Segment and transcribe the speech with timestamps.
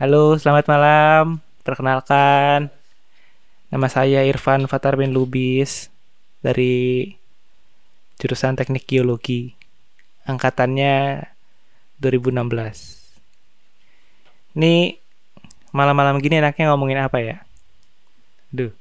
[0.00, 1.44] Halo, selamat malam.
[1.60, 2.72] Perkenalkan,
[3.68, 5.92] nama saya Irfan Fatar bin Lubis
[6.40, 7.04] dari
[8.16, 9.52] jurusan Teknik Geologi.
[10.24, 11.20] Angkatannya
[12.00, 12.32] 2016.
[14.56, 14.96] Ini
[15.76, 17.44] malam-malam gini enaknya ngomongin apa ya?
[18.56, 18.72] Duh.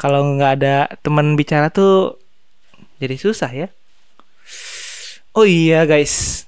[0.00, 2.16] Kalau nggak ada teman bicara tuh
[3.04, 3.68] jadi susah ya.
[5.36, 6.43] Oh iya guys,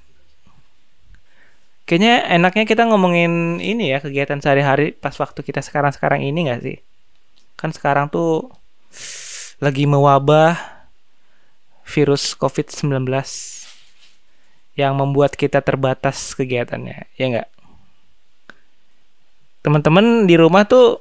[1.87, 6.83] Kayaknya enaknya kita ngomongin ini ya kegiatan sehari-hari pas waktu kita sekarang-sekarang ini gak sih?
[7.55, 8.51] Kan sekarang tuh
[9.63, 10.59] lagi mewabah
[11.87, 13.07] virus COVID-19
[14.77, 17.49] yang membuat kita terbatas kegiatannya, ya nggak?
[19.65, 21.01] Teman-teman di rumah tuh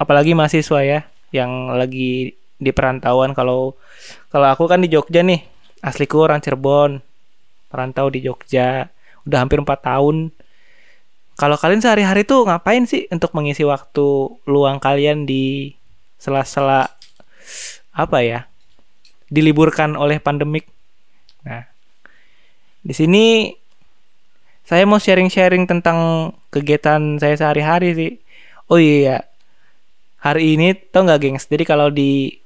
[0.00, 1.00] apalagi mahasiswa ya
[1.34, 3.76] yang lagi di perantauan kalau
[4.32, 5.44] kalau aku kan di Jogja nih,
[5.84, 7.04] asliku orang Cirebon,
[7.68, 8.88] perantau di Jogja
[9.26, 10.30] udah hampir 4 tahun.
[11.36, 15.74] Kalau kalian sehari-hari tuh ngapain sih untuk mengisi waktu luang kalian di
[16.20, 16.92] sela-sela
[17.92, 18.46] apa ya?
[19.32, 20.68] Diliburkan oleh pandemik.
[21.42, 21.66] Nah,
[22.84, 23.50] di sini
[24.62, 28.12] saya mau sharing-sharing tentang kegiatan saya sehari-hari sih.
[28.70, 29.26] Oh iya,
[30.22, 31.50] hari ini tau nggak gengs?
[31.50, 32.38] Jadi kalau di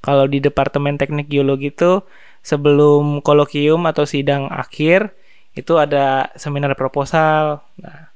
[0.00, 2.00] kalau di departemen teknik geologi itu
[2.40, 5.12] sebelum kolokium atau sidang akhir
[5.60, 7.60] itu ada seminar proposal.
[7.78, 8.10] Nah,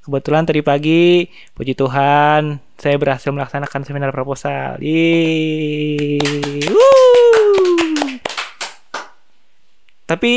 [0.00, 4.80] kebetulan tadi pagi, puji Tuhan, saya berhasil melaksanakan seminar proposal.
[10.06, 10.34] Tapi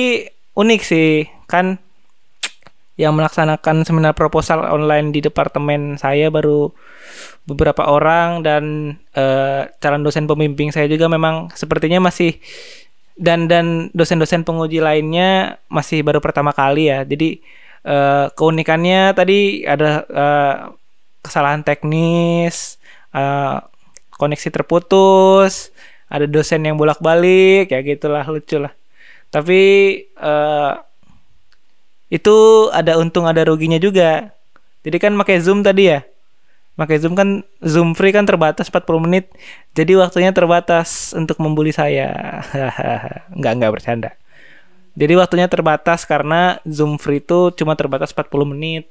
[0.58, 1.80] unik sih, kan
[3.00, 6.68] yang melaksanakan seminar proposal online di departemen saya baru
[7.48, 8.64] beberapa orang dan
[9.16, 12.36] uh, calon dosen pembimbing saya juga memang sepertinya masih
[13.20, 17.04] dan dan dosen-dosen penguji lainnya masih baru pertama kali ya.
[17.04, 17.44] Jadi
[17.84, 20.56] uh, keunikannya tadi ada uh,
[21.20, 22.80] kesalahan teknis,
[23.12, 23.60] uh,
[24.16, 25.76] koneksi terputus,
[26.08, 28.72] ada dosen yang bolak-balik, ya gitulah lucu lah.
[29.30, 29.62] Tapi
[30.18, 30.80] uh,
[32.10, 32.38] itu
[32.74, 34.34] ada untung ada ruginya juga.
[34.82, 36.09] Jadi kan pakai Zoom tadi ya
[36.80, 39.36] pakai Zoom kan Zoom free kan terbatas 40 menit.
[39.76, 42.40] Jadi waktunya terbatas untuk membuli saya.
[43.40, 44.16] nggak nggak bercanda.
[44.96, 48.88] Jadi waktunya terbatas karena Zoom free itu cuma terbatas 40 menit.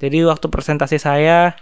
[0.00, 1.52] Jadi waktu presentasi saya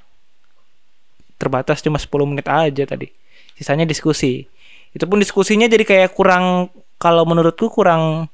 [1.36, 3.10] terbatas cuma 10 menit aja tadi.
[3.58, 4.46] Sisanya diskusi.
[4.94, 8.30] Itu pun diskusinya jadi kayak kurang kalau menurutku kurang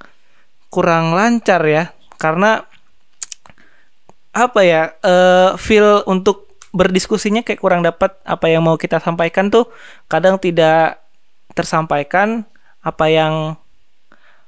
[0.68, 1.96] kurang lancar ya.
[2.20, 2.62] Karena
[4.32, 4.94] apa ya?
[5.00, 9.68] Uh, feel untuk berdiskusinya kayak kurang dapat apa yang mau kita sampaikan tuh
[10.08, 11.04] kadang tidak
[11.52, 12.48] tersampaikan
[12.80, 13.60] apa yang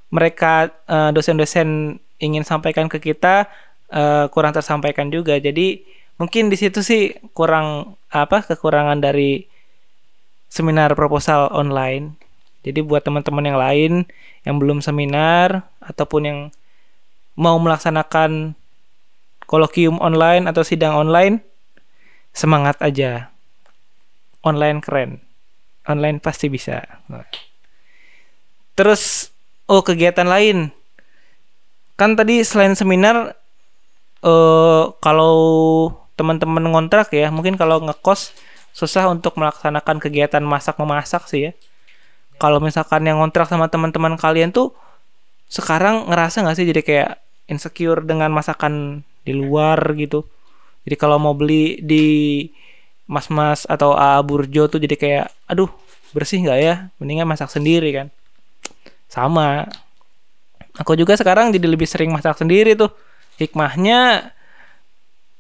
[0.09, 3.47] mereka uh, dosen-dosen ingin sampaikan ke kita
[3.93, 5.37] uh, kurang tersampaikan juga.
[5.37, 5.85] Jadi
[6.17, 9.45] mungkin di situ sih kurang apa kekurangan dari
[10.49, 12.17] seminar proposal online.
[12.65, 13.93] Jadi buat teman-teman yang lain
[14.49, 16.39] yang belum seminar ataupun yang
[17.37, 18.57] mau melaksanakan
[19.45, 21.45] kolokium online atau sidang online
[22.35, 23.31] semangat aja.
[24.45, 25.23] Online keren.
[25.87, 26.85] Online pasti bisa.
[28.77, 29.33] Terus
[29.71, 30.75] oh kegiatan lain.
[31.95, 33.39] Kan tadi selain seminar
[34.27, 35.37] uh, kalau
[36.19, 38.35] teman-teman ngontrak ya mungkin kalau ngekos
[38.75, 41.53] susah untuk melaksanakan kegiatan masak memasak sih ya.
[42.43, 44.75] Kalau misalkan yang ngontrak sama teman-teman kalian tuh
[45.47, 47.11] sekarang ngerasa nggak sih jadi kayak
[47.47, 50.27] insecure dengan masakan di luar gitu
[50.85, 52.05] jadi kalau mau beli di
[53.09, 55.69] mas-mas atau AA Burjo tuh jadi kayak aduh
[56.13, 56.75] bersih nggak ya?
[57.01, 58.07] Mendingan masak sendiri kan.
[59.09, 59.69] Sama.
[60.79, 62.93] Aku juga sekarang jadi lebih sering masak sendiri tuh.
[63.41, 64.31] Hikmahnya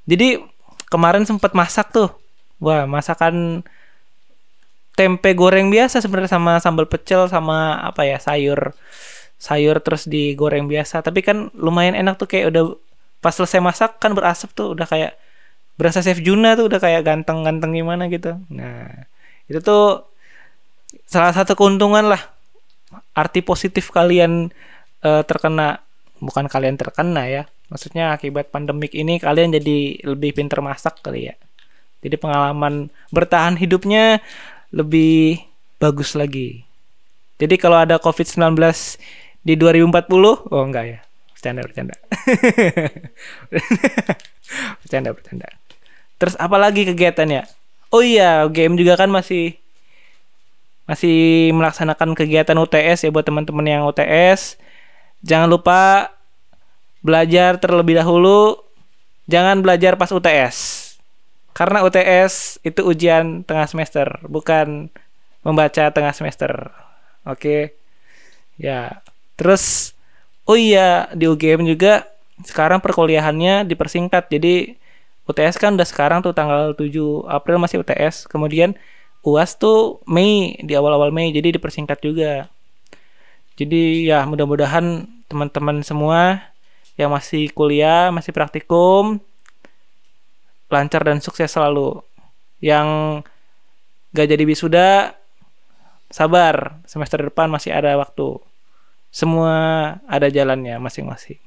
[0.08, 0.40] jadi
[0.88, 2.08] kemarin sempat masak tuh.
[2.58, 3.60] Wah masakan
[4.94, 8.72] tempe goreng biasa sebenarnya sama sambal pecel sama apa ya sayur
[9.36, 11.04] sayur terus digoreng biasa.
[11.04, 12.64] Tapi kan lumayan enak tuh kayak udah
[13.20, 15.16] pas selesai masak kan berasap tuh udah kayak
[15.74, 18.38] berasa Chef Juna tuh udah kayak ganteng-ganteng gimana gitu.
[18.50, 19.08] Nah,
[19.50, 20.06] itu tuh
[21.04, 22.22] salah satu keuntungan lah
[23.14, 24.54] arti positif kalian
[25.02, 25.82] uh, terkena
[26.22, 27.42] bukan kalian terkena ya.
[27.68, 31.34] Maksudnya akibat pandemik ini kalian jadi lebih pinter masak kali ya.
[32.04, 34.20] Jadi pengalaman bertahan hidupnya
[34.70, 35.40] lebih
[35.80, 36.68] bagus lagi.
[37.40, 38.60] Jadi kalau ada COVID-19
[39.42, 41.00] di 2040, oh enggak ya.
[41.34, 41.96] Bercanda, bercanda.
[44.80, 45.48] bercanda, bercanda.
[46.24, 47.44] Terus apa lagi kegiatannya?
[47.92, 49.60] Oh iya, game juga kan masih
[50.88, 54.56] masih melaksanakan kegiatan UTS ya buat teman-teman yang UTS.
[55.20, 56.08] Jangan lupa
[57.04, 58.56] belajar terlebih dahulu
[59.28, 60.80] jangan belajar pas UTS.
[61.52, 64.88] Karena UTS itu ujian tengah semester, bukan
[65.44, 66.72] membaca tengah semester.
[67.28, 67.76] Oke.
[68.56, 69.04] Ya.
[69.36, 69.92] Terus
[70.48, 72.08] oh iya di UGM juga
[72.48, 74.32] sekarang perkuliahannya dipersingkat.
[74.32, 74.80] Jadi
[75.24, 76.90] UTS kan udah sekarang tuh tanggal 7
[77.28, 78.28] April masih UTS.
[78.28, 78.76] Kemudian
[79.24, 82.52] UAS tuh Mei di awal-awal Mei jadi dipersingkat juga.
[83.56, 86.44] Jadi ya mudah-mudahan teman-teman semua
[87.00, 89.18] yang masih kuliah, masih praktikum
[90.68, 92.02] lancar dan sukses selalu.
[92.58, 93.22] Yang
[94.10, 95.14] gak jadi wisuda
[96.10, 98.42] sabar, semester depan masih ada waktu.
[99.14, 99.54] Semua
[100.10, 101.38] ada jalannya masing-masing.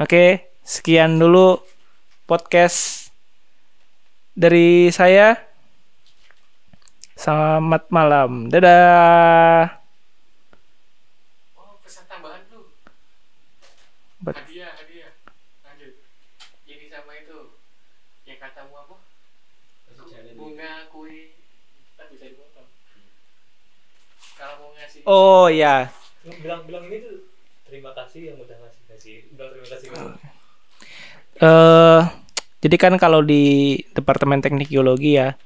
[0.00, 1.60] Oke, sekian dulu
[2.24, 3.10] podcast
[4.32, 5.36] dari saya.
[7.14, 8.50] Selamat malam.
[8.50, 9.70] Dadah.
[11.54, 12.74] Oh, pesan tambahan tuh.
[14.20, 15.12] Bet- Hadiah, hadiah.
[15.62, 15.94] Lanjut.
[16.66, 17.54] Ini sama itu.
[18.26, 18.96] Yang katamu apa?
[20.34, 21.38] Bunga, kue.
[21.94, 22.68] Tak bisa dipotong.
[24.34, 25.00] Kalau mau ngasih.
[25.06, 25.88] Oh ya,
[26.42, 27.16] bilang bilang ini tuh
[27.64, 30.16] terima kasih yang udah ngasih ngasih bilang terima kasih kan
[31.40, 32.00] eh
[32.64, 35.36] jadi kan kalau di Departemen Teknik Geologi ya,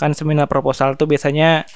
[0.00, 1.68] kan seminar proposal tuh biasanya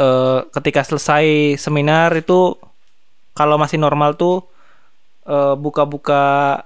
[0.00, 2.56] eh ketika selesai seminar itu
[3.34, 4.44] kalau masih normal tuh
[5.28, 6.64] eh, buka-buka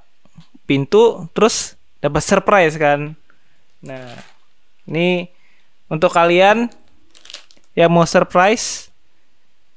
[0.66, 3.14] pintu terus dapat surprise kan.
[3.84, 4.16] Nah,
[4.88, 5.28] ini
[5.92, 6.72] untuk kalian
[7.76, 8.88] yang mau surprise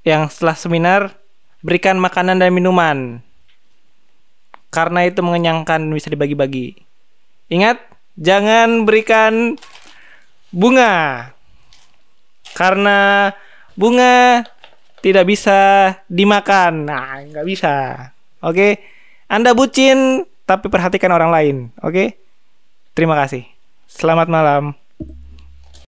[0.07, 1.01] yang setelah seminar
[1.59, 3.19] berikan makanan dan minuman
[4.73, 6.75] karena itu mengenyangkan bisa dibagi-bagi.
[7.47, 7.79] Ingat,
[8.19, 9.55] jangan berikan
[10.51, 11.31] bunga.
[12.57, 13.31] Karena
[13.77, 14.43] bunga
[14.99, 16.89] tidak bisa dimakan.
[16.89, 17.75] Nah, nggak bisa.
[18.41, 18.81] Oke.
[19.27, 21.55] Anda bucin tapi perhatikan orang lain.
[21.83, 22.17] Oke.
[22.97, 23.45] Terima kasih.
[23.85, 24.86] Selamat malam.